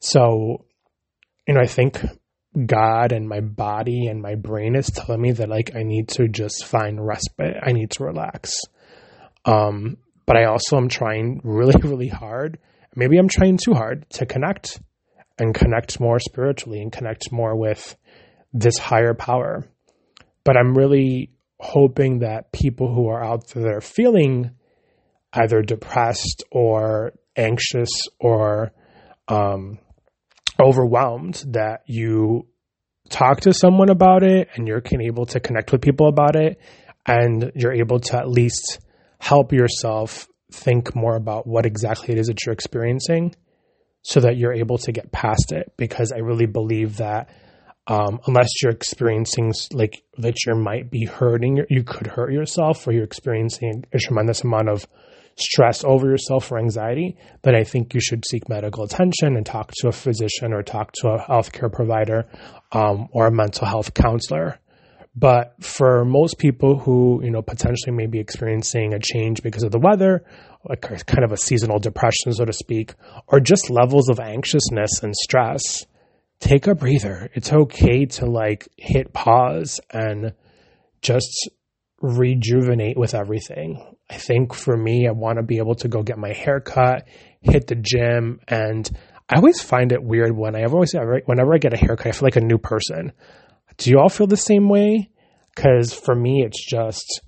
So, 0.00 0.64
you 1.46 1.54
know, 1.54 1.60
I 1.60 1.66
think 1.66 2.00
God 2.66 3.12
and 3.12 3.28
my 3.28 3.40
body 3.40 4.06
and 4.06 4.22
my 4.22 4.34
brain 4.34 4.76
is 4.76 4.86
telling 4.86 5.20
me 5.20 5.32
that 5.32 5.48
like 5.48 5.74
I 5.74 5.82
need 5.82 6.08
to 6.10 6.28
just 6.28 6.64
find 6.64 7.04
respite. 7.04 7.56
I 7.62 7.72
need 7.72 7.90
to 7.92 8.04
relax. 8.04 8.60
Um, 9.44 9.98
but 10.26 10.36
I 10.36 10.44
also 10.44 10.76
am 10.76 10.88
trying 10.88 11.40
really, 11.44 11.74
really 11.82 12.08
hard 12.08 12.58
maybe 12.96 13.18
I'm 13.18 13.28
trying 13.28 13.58
too 13.58 13.74
hard 13.74 14.08
to 14.12 14.26
connect 14.26 14.80
and 15.38 15.54
connect 15.54 16.00
more 16.00 16.18
spiritually 16.18 16.80
and 16.80 16.90
connect 16.90 17.30
more 17.30 17.54
with 17.54 17.96
this 18.52 18.78
higher 18.78 19.14
power. 19.14 19.68
But 20.42 20.56
I'm 20.56 20.76
really 20.76 21.30
hoping 21.60 22.20
that 22.20 22.52
people 22.52 22.92
who 22.92 23.08
are 23.08 23.22
out 23.22 23.48
there 23.48 23.80
feeling 23.80 24.52
either 25.32 25.60
depressed 25.62 26.42
or 26.50 27.12
anxious 27.36 27.90
or 28.18 28.72
um, 29.28 29.78
overwhelmed, 30.60 31.42
that 31.48 31.82
you 31.86 32.46
talk 33.08 33.40
to 33.42 33.52
someone 33.52 33.90
about 33.90 34.22
it 34.22 34.48
and 34.54 34.66
you're 34.66 34.82
able 35.00 35.26
to 35.26 35.40
connect 35.40 35.72
with 35.72 35.80
people 35.80 36.08
about 36.08 36.36
it 36.36 36.60
and 37.06 37.52
you're 37.54 37.72
able 37.72 38.00
to 38.00 38.16
at 38.16 38.28
least 38.28 38.80
help 39.18 39.52
yourself 39.52 40.28
think 40.52 40.94
more 40.94 41.16
about 41.16 41.46
what 41.46 41.66
exactly 41.66 42.14
it 42.14 42.18
is 42.18 42.26
that 42.26 42.44
you're 42.44 42.52
experiencing 42.52 43.34
so 44.02 44.20
that 44.20 44.36
you're 44.36 44.52
able 44.52 44.78
to 44.78 44.92
get 44.92 45.10
past 45.12 45.52
it. 45.52 45.72
Because 45.76 46.12
I 46.12 46.18
really 46.18 46.46
believe 46.46 46.98
that 46.98 47.30
um, 47.88 48.20
unless 48.26 48.48
you're 48.62 48.72
experiencing 48.72 49.52
like 49.72 50.02
that 50.18 50.34
you 50.44 50.54
might 50.56 50.90
be 50.90 51.04
hurting, 51.04 51.64
you 51.68 51.84
could 51.84 52.08
hurt 52.08 52.32
yourself 52.32 52.86
or 52.86 52.92
you're 52.92 53.04
experiencing 53.04 53.84
a 53.92 53.98
tremendous 53.98 54.42
amount 54.42 54.68
of 54.68 54.86
stress 55.38 55.84
over 55.84 56.08
yourself 56.08 56.50
or 56.50 56.58
anxiety, 56.58 57.16
then 57.42 57.54
I 57.54 57.64
think 57.64 57.94
you 57.94 58.00
should 58.00 58.24
seek 58.26 58.48
medical 58.48 58.84
attention 58.84 59.36
and 59.36 59.44
talk 59.44 59.72
to 59.76 59.88
a 59.88 59.92
physician 59.92 60.52
or 60.52 60.62
talk 60.62 60.92
to 61.00 61.08
a 61.08 61.18
healthcare 61.18 61.72
provider 61.72 62.26
um, 62.72 63.08
or 63.12 63.26
a 63.26 63.32
mental 63.32 63.66
health 63.66 63.94
counselor. 63.94 64.58
But 65.14 65.54
for 65.64 66.04
most 66.04 66.38
people 66.38 66.78
who, 66.78 67.22
you 67.22 67.30
know, 67.30 67.40
potentially 67.40 67.96
may 67.96 68.06
be 68.06 68.18
experiencing 68.18 68.92
a 68.92 68.98
change 68.98 69.42
because 69.42 69.62
of 69.62 69.72
the 69.72 69.78
weather, 69.78 70.24
like 70.68 70.82
kind 70.82 71.24
of 71.24 71.32
a 71.32 71.38
seasonal 71.38 71.78
depression, 71.78 72.32
so 72.32 72.44
to 72.44 72.52
speak, 72.52 72.94
or 73.26 73.40
just 73.40 73.70
levels 73.70 74.10
of 74.10 74.20
anxiousness 74.20 75.02
and 75.02 75.16
stress, 75.16 75.86
take 76.38 76.66
a 76.66 76.74
breather. 76.74 77.30
It's 77.34 77.52
okay 77.52 78.04
to 78.04 78.26
like 78.26 78.68
hit 78.76 79.14
pause 79.14 79.80
and 79.90 80.34
just 81.00 81.48
rejuvenate 82.00 82.98
with 82.98 83.14
everything. 83.14 83.95
I 84.08 84.16
think 84.16 84.54
for 84.54 84.76
me, 84.76 85.08
I 85.08 85.12
want 85.12 85.38
to 85.38 85.42
be 85.42 85.58
able 85.58 85.74
to 85.76 85.88
go 85.88 86.02
get 86.02 86.18
my 86.18 86.32
hair 86.32 86.60
cut, 86.60 87.08
hit 87.40 87.66
the 87.66 87.74
gym, 87.74 88.40
and 88.46 88.88
I 89.28 89.36
always 89.36 89.60
find 89.60 89.90
it 89.90 90.02
weird 90.02 90.36
when 90.36 90.54
I 90.54 90.64
always 90.64 90.92
whenever 90.92 91.54
I 91.54 91.58
get 91.58 91.74
a 91.74 91.76
haircut, 91.76 92.06
I 92.06 92.12
feel 92.12 92.26
like 92.26 92.36
a 92.36 92.40
new 92.40 92.58
person. 92.58 93.12
Do 93.78 93.90
you 93.90 93.98
all 93.98 94.08
feel 94.08 94.28
the 94.28 94.36
same 94.36 94.68
way? 94.68 95.10
Because 95.54 95.92
for 95.92 96.14
me, 96.14 96.44
it's 96.44 96.64
just 96.64 97.22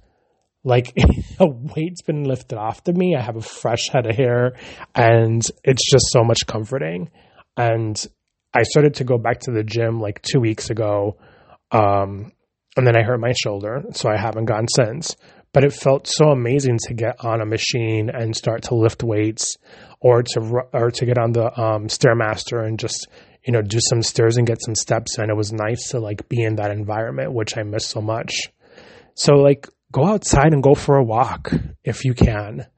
like 0.63 0.93
a 1.41 1.47
weight's 1.47 2.03
been 2.03 2.25
lifted 2.25 2.59
off 2.59 2.87
of 2.87 2.97
me. 2.97 3.17
I 3.17 3.23
have 3.23 3.37
a 3.37 3.43
fresh 3.43 3.89
head 3.89 4.07
of 4.07 4.15
hair, 4.15 4.53
and 4.95 5.43
it's 5.65 5.91
just 5.91 6.07
so 6.11 6.23
much 6.23 6.47
comforting. 6.47 7.11
And 7.57 8.07
I 8.55 8.63
started 8.63 8.95
to 8.95 9.05
go 9.05 9.19
back 9.19 9.41
to 9.41 9.51
the 9.51 9.65
gym 9.65 10.01
like 10.01 10.23
two 10.23 10.41
weeks 10.41 10.71
ago, 10.71 11.19
um, 11.73 12.33
and 12.77 12.87
then 12.87 12.97
I 12.97 13.03
hurt 13.03 13.19
my 13.19 13.33
shoulder, 13.33 13.83
so 13.93 14.09
I 14.09 14.17
haven't 14.17 14.45
gone 14.45 14.67
since. 14.69 15.17
But 15.59 15.65
it 15.65 15.73
felt 15.73 16.07
so 16.07 16.31
amazing 16.31 16.79
to 16.87 16.95
get 16.95 17.17
on 17.25 17.41
a 17.41 17.45
machine 17.45 18.11
and 18.15 18.37
start 18.37 18.63
to 18.69 18.77
lift 18.77 19.03
weights, 19.03 19.57
or 19.99 20.23
to 20.23 20.41
or 20.73 20.93
to 20.93 21.05
get 21.05 21.19
on 21.19 21.33
the 21.33 21.47
um, 21.61 21.89
stairmaster 21.89 22.65
and 22.65 22.79
just 22.79 23.09
you 23.45 23.53
know, 23.53 23.61
do 23.61 23.81
some 23.81 24.01
stairs 24.01 24.37
and 24.37 24.47
get 24.47 24.63
some 24.63 24.77
steps 24.77 25.19
and 25.19 25.33
It 25.33 25.37
was 25.37 25.53
nice 25.53 25.89
to 25.89 25.99
like 25.99 26.29
be 26.29 26.45
in 26.45 26.55
that 26.57 26.71
environment, 26.71 27.33
which 27.33 27.57
I 27.57 27.65
miss 27.65 27.87
so 27.87 28.01
much. 28.01 28.33
So 29.15 29.33
like 29.33 29.67
go 29.91 30.05
outside 30.05 30.53
and 30.53 30.63
go 30.63 30.77
for 30.77 30.95
a 30.95 31.03
walk 31.03 31.53
if 31.83 32.05
you 32.05 32.15
can. 32.15 32.69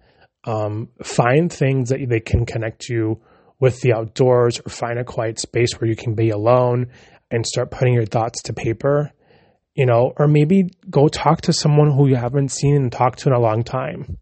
Um, 0.44 0.88
find 1.04 1.52
things 1.52 1.90
that 1.90 2.00
they 2.08 2.20
can 2.20 2.46
connect 2.46 2.88
you 2.88 3.20
with 3.58 3.82
the 3.82 3.92
outdoors 3.92 4.58
or 4.58 4.70
find 4.70 4.98
a 4.98 5.04
quiet 5.04 5.38
space 5.38 5.74
where 5.78 5.90
you 5.90 5.96
can 5.96 6.14
be 6.14 6.30
alone 6.30 6.86
and 7.30 7.44
start 7.44 7.70
putting 7.70 7.92
your 7.92 8.06
thoughts 8.06 8.44
to 8.44 8.54
paper, 8.54 9.12
you 9.80 9.86
know, 9.86 10.12
or 10.18 10.28
maybe 10.28 10.64
go 10.90 11.08
talk 11.08 11.40
to 11.40 11.54
someone 11.54 11.90
who 11.90 12.06
you 12.06 12.14
haven't 12.14 12.50
seen 12.50 12.76
and 12.76 12.92
talked 12.92 13.20
to 13.20 13.30
in 13.30 13.34
a 13.34 13.40
long 13.40 13.62
time. 13.62 14.18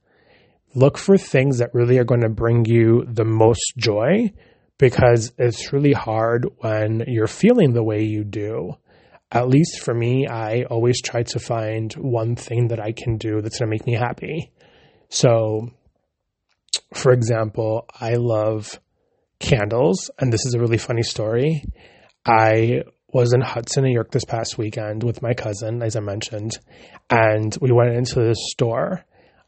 Look 0.77 0.97
for 0.97 1.19
things 1.19 1.59
that 1.59 1.75
really 1.75 1.99
are 1.99 2.05
going 2.05 2.21
to 2.21 2.29
bring 2.29 2.65
you 2.65 3.05
the 3.09 3.25
most 3.25 3.73
joy 3.77 4.33
because 4.79 5.33
it's 5.37 5.73
really 5.73 5.93
hard 5.93 6.47
when 6.59 7.03
you're 7.09 7.27
feeling 7.27 7.73
the 7.73 7.83
way 7.83 8.05
you 8.05 8.23
do. 8.23 8.75
At 9.33 9.49
least 9.49 9.81
for 9.81 9.93
me, 9.93 10.29
I 10.29 10.63
always 10.63 11.03
try 11.03 11.25
to 11.25 11.41
find 11.41 11.93
one 11.95 12.37
thing 12.37 12.69
that 12.69 12.79
I 12.79 12.93
can 12.93 13.17
do 13.17 13.41
that's 13.41 13.59
going 13.59 13.69
to 13.69 13.75
make 13.75 13.85
me 13.85 13.95
happy. 13.95 14.53
So, 15.09 15.73
for 16.95 17.11
example, 17.11 17.85
I 18.01 18.15
love 18.15 18.79
candles, 19.41 20.09
and 20.21 20.33
this 20.33 20.47
is 20.47 20.55
a 20.55 20.61
really 20.61 20.79
funny 20.79 21.03
story. 21.03 21.65
I 22.25 22.85
was 23.13 23.33
in 23.33 23.41
Hudson, 23.41 23.85
New 23.85 23.93
York 23.93 24.11
this 24.11 24.25
past 24.25 24.59
weekend 24.59 25.03
with 25.03 25.23
my 25.23 25.35
cousin, 25.35 25.83
as 25.83 25.97
I 25.97 26.01
mentioned, 26.01 26.53
and 27.09 27.57
we 27.61 27.73
went 27.73 27.95
into 27.95 28.17
the 28.17 28.35
store, 28.35 29.05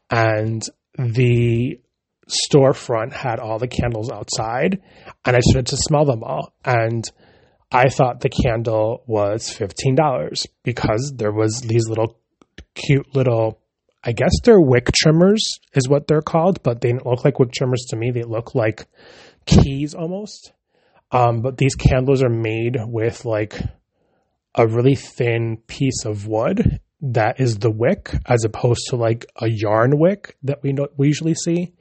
and 0.09 0.61
the 0.97 1.79
storefront 2.27 3.13
had 3.13 3.39
all 3.39 3.59
the 3.59 3.67
candles 3.67 4.11
outside, 4.11 4.81
and 5.25 5.35
I 5.35 5.39
started 5.41 5.67
to 5.67 5.77
smell 5.77 6.05
them 6.05 6.23
all. 6.23 6.53
And 6.65 7.03
I 7.71 7.89
thought 7.89 8.21
the 8.21 8.29
candle 8.29 9.03
was 9.05 9.49
$15 9.49 10.47
because 10.63 11.13
there 11.15 11.31
was 11.31 11.61
these 11.61 11.87
little 11.87 12.17
cute 12.73 13.15
little 13.15 13.61
I 14.03 14.13
guess 14.13 14.31
they're 14.43 14.59
wick 14.59 14.89
trimmers 14.95 15.43
is 15.73 15.87
what 15.87 16.07
they're 16.07 16.23
called, 16.23 16.63
but 16.63 16.81
they 16.81 16.93
look 16.93 17.23
like 17.23 17.37
wick 17.37 17.51
trimmers 17.51 17.85
to 17.89 17.95
me. 17.95 18.09
They 18.09 18.23
look 18.23 18.55
like 18.55 18.87
keys 19.45 19.93
almost. 19.93 20.53
Um, 21.11 21.41
but 21.41 21.57
these 21.57 21.75
candles 21.75 22.23
are 22.23 22.29
made 22.29 22.77
with 22.85 23.25
like 23.25 23.59
a 24.55 24.67
really 24.67 24.95
thin 24.95 25.57
piece 25.67 26.05
of 26.05 26.27
wood 26.27 26.79
that 27.01 27.39
is 27.39 27.57
the 27.57 27.71
wick 27.71 28.13
as 28.25 28.43
opposed 28.43 28.81
to 28.89 28.95
like 28.95 29.25
a 29.41 29.49
yarn 29.49 29.97
wick 29.97 30.37
that 30.43 30.61
we 30.61 30.71
know, 30.71 30.87
we 30.97 31.07
usually 31.07 31.33
see. 31.33 31.73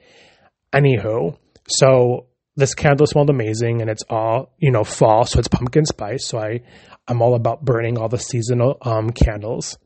Anywho, 0.73 1.37
so 1.69 2.27
this 2.57 2.75
candle 2.75 3.07
smelled 3.07 3.31
amazing 3.31 3.81
and 3.81 3.91
it's 3.91 4.05
all, 4.09 4.55
you 4.59 4.71
know, 4.71 4.85
fall, 4.85 5.25
so 5.25 5.39
it's 5.39 5.49
pumpkin 5.49 5.85
spice. 5.85 6.27
So 6.27 6.39
I 6.39 6.61
I'm 7.07 7.23
all 7.23 7.35
about 7.35 7.65
burning 7.65 7.99
all 7.99 8.09
the 8.09 8.19
seasonal 8.19 8.79
um, 8.83 9.11
candles. 9.11 9.79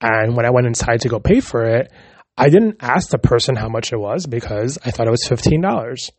And 0.00 0.36
when 0.36 0.44
I 0.44 0.50
went 0.50 0.66
inside 0.66 1.00
to 1.02 1.08
go 1.08 1.18
pay 1.18 1.40
for 1.40 1.64
it, 1.64 1.90
I 2.36 2.50
didn't 2.50 2.76
ask 2.80 3.08
the 3.08 3.18
person 3.18 3.56
how 3.56 3.68
much 3.68 3.92
it 3.92 3.96
was 3.96 4.26
because 4.26 4.78
I 4.84 4.90
thought 4.90 5.06
it 5.06 5.10
was 5.10 5.24
$15. 5.26 6.10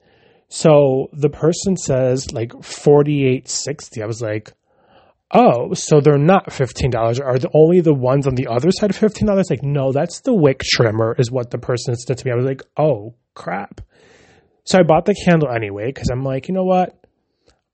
So 0.49 1.09
the 1.13 1.29
person 1.29 1.75
says 1.75 2.31
like 2.31 2.51
48.60. 2.51 4.01
I 4.01 4.05
was 4.05 4.21
like, 4.21 4.53
"Oh, 5.31 5.73
so 5.73 5.99
they're 5.99 6.17
not 6.17 6.47
$15. 6.47 7.19
Are 7.19 7.37
the 7.37 7.49
only 7.53 7.81
the 7.81 7.93
ones 7.93 8.27
on 8.27 8.35
the 8.35 8.47
other 8.47 8.71
side 8.71 8.89
of 8.89 8.97
$15?" 8.97 9.49
Like, 9.49 9.63
"No, 9.63 9.91
that's 9.91 10.21
the 10.21 10.33
wick 10.33 10.61
trimmer," 10.63 11.15
is 11.19 11.31
what 11.31 11.51
the 11.51 11.57
person 11.57 11.95
said 11.95 12.17
to 12.17 12.25
me. 12.25 12.31
I 12.31 12.35
was 12.35 12.45
like, 12.45 12.63
"Oh, 12.77 13.15
crap." 13.33 13.81
So 14.63 14.79
I 14.79 14.83
bought 14.83 15.05
the 15.05 15.15
candle 15.25 15.49
anyway 15.49 15.91
cuz 15.91 16.09
I'm 16.09 16.23
like, 16.23 16.47
"You 16.47 16.53
know 16.53 16.65
what? 16.65 16.95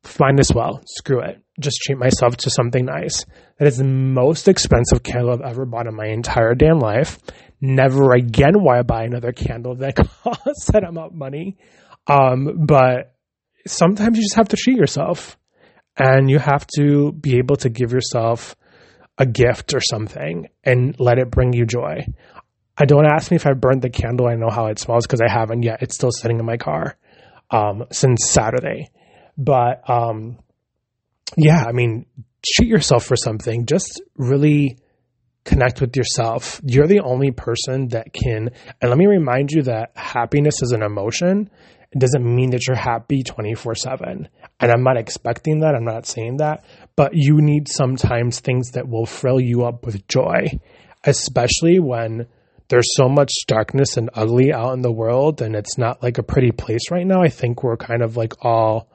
Find 0.04 0.40
as 0.40 0.54
well. 0.54 0.82
Screw 0.86 1.22
it. 1.22 1.40
Just 1.60 1.78
treat 1.82 1.98
myself 1.98 2.36
to 2.38 2.50
something 2.50 2.86
nice. 2.86 3.26
That 3.58 3.68
is 3.68 3.78
the 3.78 3.86
most 3.86 4.48
expensive 4.48 5.04
candle 5.04 5.32
I've 5.32 5.42
ever 5.42 5.66
bought 5.66 5.88
in 5.88 5.96
my 5.96 6.08
entire 6.08 6.56
damn 6.56 6.80
life. 6.80 7.20
Never 7.62 8.14
again 8.14 8.62
will 8.62 8.72
I 8.72 8.82
buy 8.82 9.04
another 9.04 9.32
candle 9.32 9.76
that 9.76 9.96
costs 10.24 10.72
that 10.72 10.84
amount 10.84 11.14
of 11.14 11.18
money. 11.18 11.58
Um, 12.08 12.66
but 12.66 13.16
sometimes 13.66 14.18
you 14.18 14.24
just 14.24 14.36
have 14.36 14.50
to 14.50 14.58
treat 14.58 14.78
yourself 14.78 15.38
and 15.98 16.30
you 16.30 16.40
have 16.40 16.66
to 16.76 17.12
be 17.12 17.38
able 17.38 17.56
to 17.58 17.70
give 17.70 17.92
yourself 17.92 18.56
a 19.18 19.26
gift 19.26 19.74
or 19.74 19.80
something 19.80 20.48
and 20.64 20.96
let 21.00 21.20
it 21.20 21.30
bring 21.30 21.54
you 21.54 21.66
joy. 21.66 22.06
I 22.78 22.86
don't 22.86 23.06
ask 23.06 23.30
me 23.30 23.36
if 23.36 23.46
I 23.46 23.54
burned 23.54 23.84
the 23.84 23.90
candle. 23.90 24.28
I 24.28 24.36
know 24.36 24.50
how 24.50 24.66
it 24.68 24.80
smells 24.80 25.06
because 25.06 25.22
I 25.22 25.32
haven't 25.32 25.64
yet. 25.64 25.82
It's 25.82 25.96
still 25.96 26.12
sitting 26.12 26.40
in 26.40 26.46
my 26.46 26.58
car 26.58 26.98
um, 27.52 27.86
since 27.92 28.30
Saturday. 28.30 28.90
But 29.38 29.88
um, 29.88 30.40
yeah, 31.38 31.64
I 31.68 31.72
mean, 31.72 32.08
treat 32.56 32.68
yourself 32.68 33.06
for 33.06 33.16
something. 33.16 33.68
Just 33.68 34.02
really 34.18 34.80
connect 35.46 35.82
with 35.82 35.96
yourself. 35.96 36.62
You're 36.64 36.88
the 36.88 37.02
only 37.02 37.32
person 37.32 37.90
that 37.90 38.14
can. 38.14 38.50
And 38.82 38.90
let 38.90 38.98
me 38.98 39.06
remind 39.06 39.52
you 39.52 39.64
that 39.64 39.92
happiness 39.96 40.62
is 40.62 40.72
an 40.72 40.82
emotion. 40.82 41.52
It 41.94 42.00
doesn't 42.00 42.24
mean 42.24 42.50
that 42.52 42.68
you're 42.68 42.76
happy 42.76 43.24
24 43.24 43.76
7. 43.76 44.28
And 44.60 44.72
I'm 44.72 44.84
not 44.84 44.98
expecting 44.98 45.60
that. 45.60 45.76
I'm 45.76 45.86
not 45.86 46.06
saying 46.06 46.38
that. 46.38 46.66
But 46.96 47.12
you 47.14 47.40
need 47.40 47.68
sometimes 47.70 48.40
things 48.40 48.72
that 48.72 48.88
will 48.88 49.06
fill 49.06 49.40
you 49.40 49.64
up 49.64 49.86
with 49.86 50.08
joy, 50.08 50.60
especially 51.04 51.80
when 51.80 52.28
there's 52.70 52.96
so 52.96 53.08
much 53.08 53.32
darkness 53.48 53.98
and 53.98 54.10
ugly 54.16 54.52
out 54.52 54.74
in 54.74 54.82
the 54.82 54.92
world 54.92 55.42
and 55.42 55.56
it's 55.56 55.78
not 55.78 56.02
like 56.02 56.18
a 56.18 56.24
pretty 56.24 56.52
place 56.52 56.90
right 56.90 57.06
now. 57.06 57.22
I 57.22 57.30
think 57.30 57.62
we're 57.62 57.78
kind 57.78 58.02
of 58.02 58.18
like 58.18 58.44
all 58.44 58.90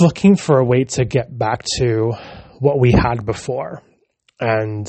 looking 0.00 0.36
for 0.36 0.58
a 0.58 0.64
way 0.64 0.84
to 0.84 1.04
get 1.04 1.36
back 1.36 1.64
to 1.78 2.12
what 2.58 2.78
we 2.78 2.92
had 2.92 3.24
before. 3.24 3.82
And 4.40 4.86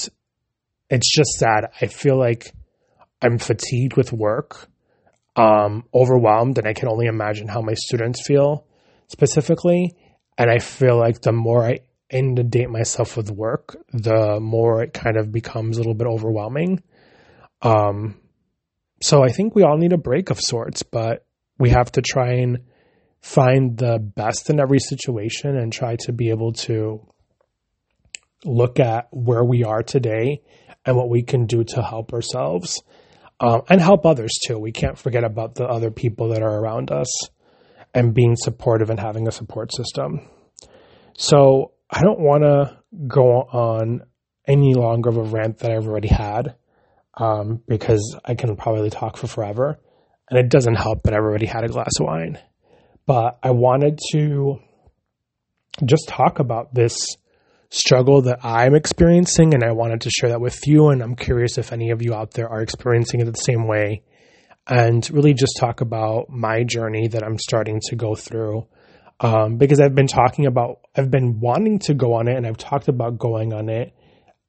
it's 0.89 1.15
just 1.15 1.31
sad. 1.37 1.67
I 1.81 1.87
feel 1.87 2.17
like 2.17 2.51
I'm 3.21 3.37
fatigued 3.37 3.95
with 3.95 4.11
work, 4.11 4.67
um, 5.35 5.83
overwhelmed, 5.93 6.57
and 6.57 6.67
I 6.67 6.73
can 6.73 6.87
only 6.87 7.07
imagine 7.07 7.47
how 7.47 7.61
my 7.61 7.73
students 7.73 8.25
feel 8.25 8.65
specifically. 9.07 9.95
And 10.37 10.49
I 10.49 10.59
feel 10.59 10.97
like 10.97 11.21
the 11.21 11.31
more 11.31 11.65
I 11.65 11.79
inundate 12.09 12.69
myself 12.69 13.17
with 13.17 13.31
work, 13.31 13.77
the 13.91 14.39
more 14.39 14.83
it 14.83 14.93
kind 14.93 15.17
of 15.17 15.31
becomes 15.31 15.77
a 15.77 15.79
little 15.79 15.93
bit 15.93 16.07
overwhelming. 16.07 16.83
Um, 17.61 18.19
so 19.01 19.23
I 19.23 19.29
think 19.29 19.55
we 19.55 19.63
all 19.63 19.77
need 19.77 19.93
a 19.93 19.97
break 19.97 20.29
of 20.29 20.39
sorts, 20.39 20.83
but 20.83 21.25
we 21.57 21.69
have 21.69 21.91
to 21.93 22.01
try 22.01 22.33
and 22.33 22.59
find 23.21 23.77
the 23.77 23.97
best 23.99 24.49
in 24.49 24.59
every 24.59 24.79
situation 24.79 25.57
and 25.57 25.71
try 25.71 25.95
to 25.95 26.11
be 26.11 26.29
able 26.29 26.53
to 26.53 27.01
look 28.43 28.79
at 28.79 29.07
where 29.11 29.43
we 29.43 29.63
are 29.63 29.81
today 29.81 30.41
and 30.85 30.95
what 30.95 31.09
we 31.09 31.23
can 31.23 31.45
do 31.47 31.63
to 31.63 31.81
help 31.81 32.13
ourselves 32.13 32.83
um, 33.39 33.61
and 33.69 33.81
help 33.81 34.05
others 34.05 34.31
too. 34.45 34.57
We 34.57 34.71
can't 34.71 34.97
forget 34.97 35.23
about 35.23 35.55
the 35.55 35.65
other 35.65 35.91
people 35.91 36.29
that 36.29 36.41
are 36.41 36.59
around 36.59 36.91
us 36.91 37.29
and 37.93 38.13
being 38.13 38.35
supportive 38.35 38.89
and 38.89 38.99
having 38.99 39.27
a 39.27 39.31
support 39.31 39.73
system. 39.73 40.27
So 41.17 41.73
I 41.89 42.01
don't 42.01 42.19
want 42.19 42.43
to 42.43 42.77
go 43.07 43.23
on 43.23 44.01
any 44.47 44.73
longer 44.73 45.09
of 45.09 45.17
a 45.17 45.23
rant 45.23 45.59
that 45.59 45.71
I've 45.71 45.87
already 45.87 46.09
had 46.09 46.55
um, 47.15 47.61
because 47.67 48.17
I 48.23 48.35
can 48.35 48.55
probably 48.55 48.89
talk 48.89 49.17
for 49.17 49.27
forever. 49.27 49.79
And 50.29 50.39
it 50.39 50.49
doesn't 50.49 50.75
help 50.75 51.03
that 51.03 51.13
I've 51.13 51.23
already 51.23 51.45
had 51.45 51.63
a 51.63 51.67
glass 51.67 51.91
of 51.99 52.07
wine 52.07 52.39
but 53.05 53.37
I 53.43 53.51
wanted 53.51 53.99
to 54.11 54.59
just 55.83 56.07
talk 56.07 56.39
about 56.39 56.73
this 56.73 57.05
struggle 57.75 58.21
that 58.23 58.39
I'm 58.43 58.73
experiencing, 58.73 59.53
and 59.53 59.63
I 59.63 59.71
wanted 59.71 60.01
to 60.01 60.09
share 60.09 60.29
that 60.29 60.41
with 60.41 60.65
you. 60.65 60.89
And 60.89 61.01
I'm 61.01 61.15
curious 61.15 61.57
if 61.57 61.73
any 61.73 61.91
of 61.91 62.01
you 62.01 62.13
out 62.13 62.31
there 62.31 62.49
are 62.49 62.61
experiencing 62.61 63.19
it 63.19 63.25
the 63.25 63.33
same 63.33 63.67
way, 63.67 64.03
and 64.67 65.07
really 65.11 65.33
just 65.33 65.57
talk 65.59 65.81
about 65.81 66.29
my 66.29 66.63
journey 66.63 67.07
that 67.09 67.23
I'm 67.23 67.37
starting 67.37 67.81
to 67.89 67.95
go 67.95 68.15
through. 68.15 68.67
Um, 69.19 69.57
because 69.57 69.79
I've 69.79 69.95
been 69.95 70.07
talking 70.07 70.45
about, 70.45 70.79
I've 70.95 71.11
been 71.11 71.39
wanting 71.39 71.79
to 71.79 71.93
go 71.93 72.13
on 72.13 72.27
it, 72.27 72.35
and 72.35 72.47
I've 72.47 72.57
talked 72.57 72.87
about 72.87 73.17
going 73.17 73.53
on 73.53 73.69
it, 73.69 73.93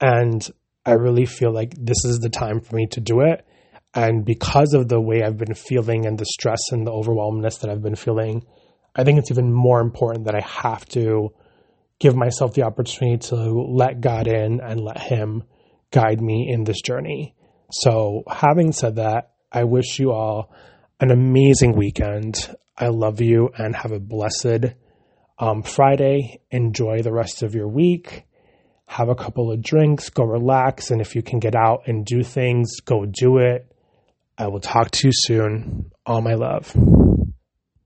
and 0.01 0.49
I 0.85 0.93
really 0.93 1.27
feel 1.27 1.53
like 1.53 1.75
this 1.77 2.05
is 2.05 2.21
the 2.21 2.31
time 2.31 2.61
for 2.61 2.77
me 2.77 2.87
to 2.93 3.01
do 3.01 3.21
it. 3.21 3.45
And 3.95 4.25
because 4.25 4.75
of 4.75 4.89
the 4.89 5.01
way 5.01 5.23
I've 5.23 5.39
been 5.39 5.55
feeling 5.55 6.07
and 6.07 6.19
the 6.19 6.27
stress 6.27 6.61
and 6.71 6.87
the 6.87 6.93
overwhelmness 6.93 7.59
that 7.59 7.71
I've 7.71 7.83
been 7.83 7.97
feeling, 7.97 8.45
I 8.95 9.05
think 9.05 9.19
it's 9.19 9.31
even 9.31 9.53
more 9.53 9.81
important 9.81 10.27
that 10.27 10.35
I 10.35 10.43
have 10.43 10.85
to 10.91 11.31
give 11.99 12.15
myself 12.15 12.55
the 12.55 12.63
opportunity 12.63 13.19
to 13.29 13.37
let 13.37 14.01
God 14.01 14.27
in 14.27 14.61
and 14.61 14.81
let 14.81 15.01
Him 15.01 15.45
guide 15.91 16.21
me 16.21 16.49
in 16.53 16.65
this 16.65 16.81
journey. 16.81 17.35
So, 17.73 18.23
having 18.29 18.73
said 18.73 18.97
that, 18.97 19.33
I 19.51 19.65
wish 19.65 19.99
you 19.99 20.13
all 20.13 20.53
an 21.01 21.11
amazing 21.11 21.77
weekend. 21.77 22.55
I 22.77 22.89
love 22.89 23.21
you 23.21 23.51
and 23.57 23.75
have 23.75 23.93
a 23.93 24.01
blessed 24.01 24.75
um, 25.39 25.63
Friday. 25.63 26.41
Enjoy 26.51 27.03
the 27.03 27.13
rest 27.13 27.43
of 27.43 27.55
your 27.55 27.69
week. 27.69 28.25
Have 28.87 29.09
a 29.09 29.15
couple 29.15 29.51
of 29.51 29.63
drinks, 29.63 30.11
go 30.11 30.25
relax. 30.25 30.91
And 30.91 31.01
if 31.01 31.17
you 31.17 31.23
can 31.23 31.41
get 31.41 31.55
out 31.57 31.83
and 31.87 32.05
do 32.05 32.23
things, 32.23 32.81
go 32.81 33.05
do 33.05 33.39
it. 33.39 33.71
I 34.39 34.49
will 34.49 34.61
talk 34.61 34.91
to 34.93 35.09
you 35.09 35.13
soon. 35.13 35.91
All 36.05 36.21
my 36.21 36.35
love. 36.35 36.75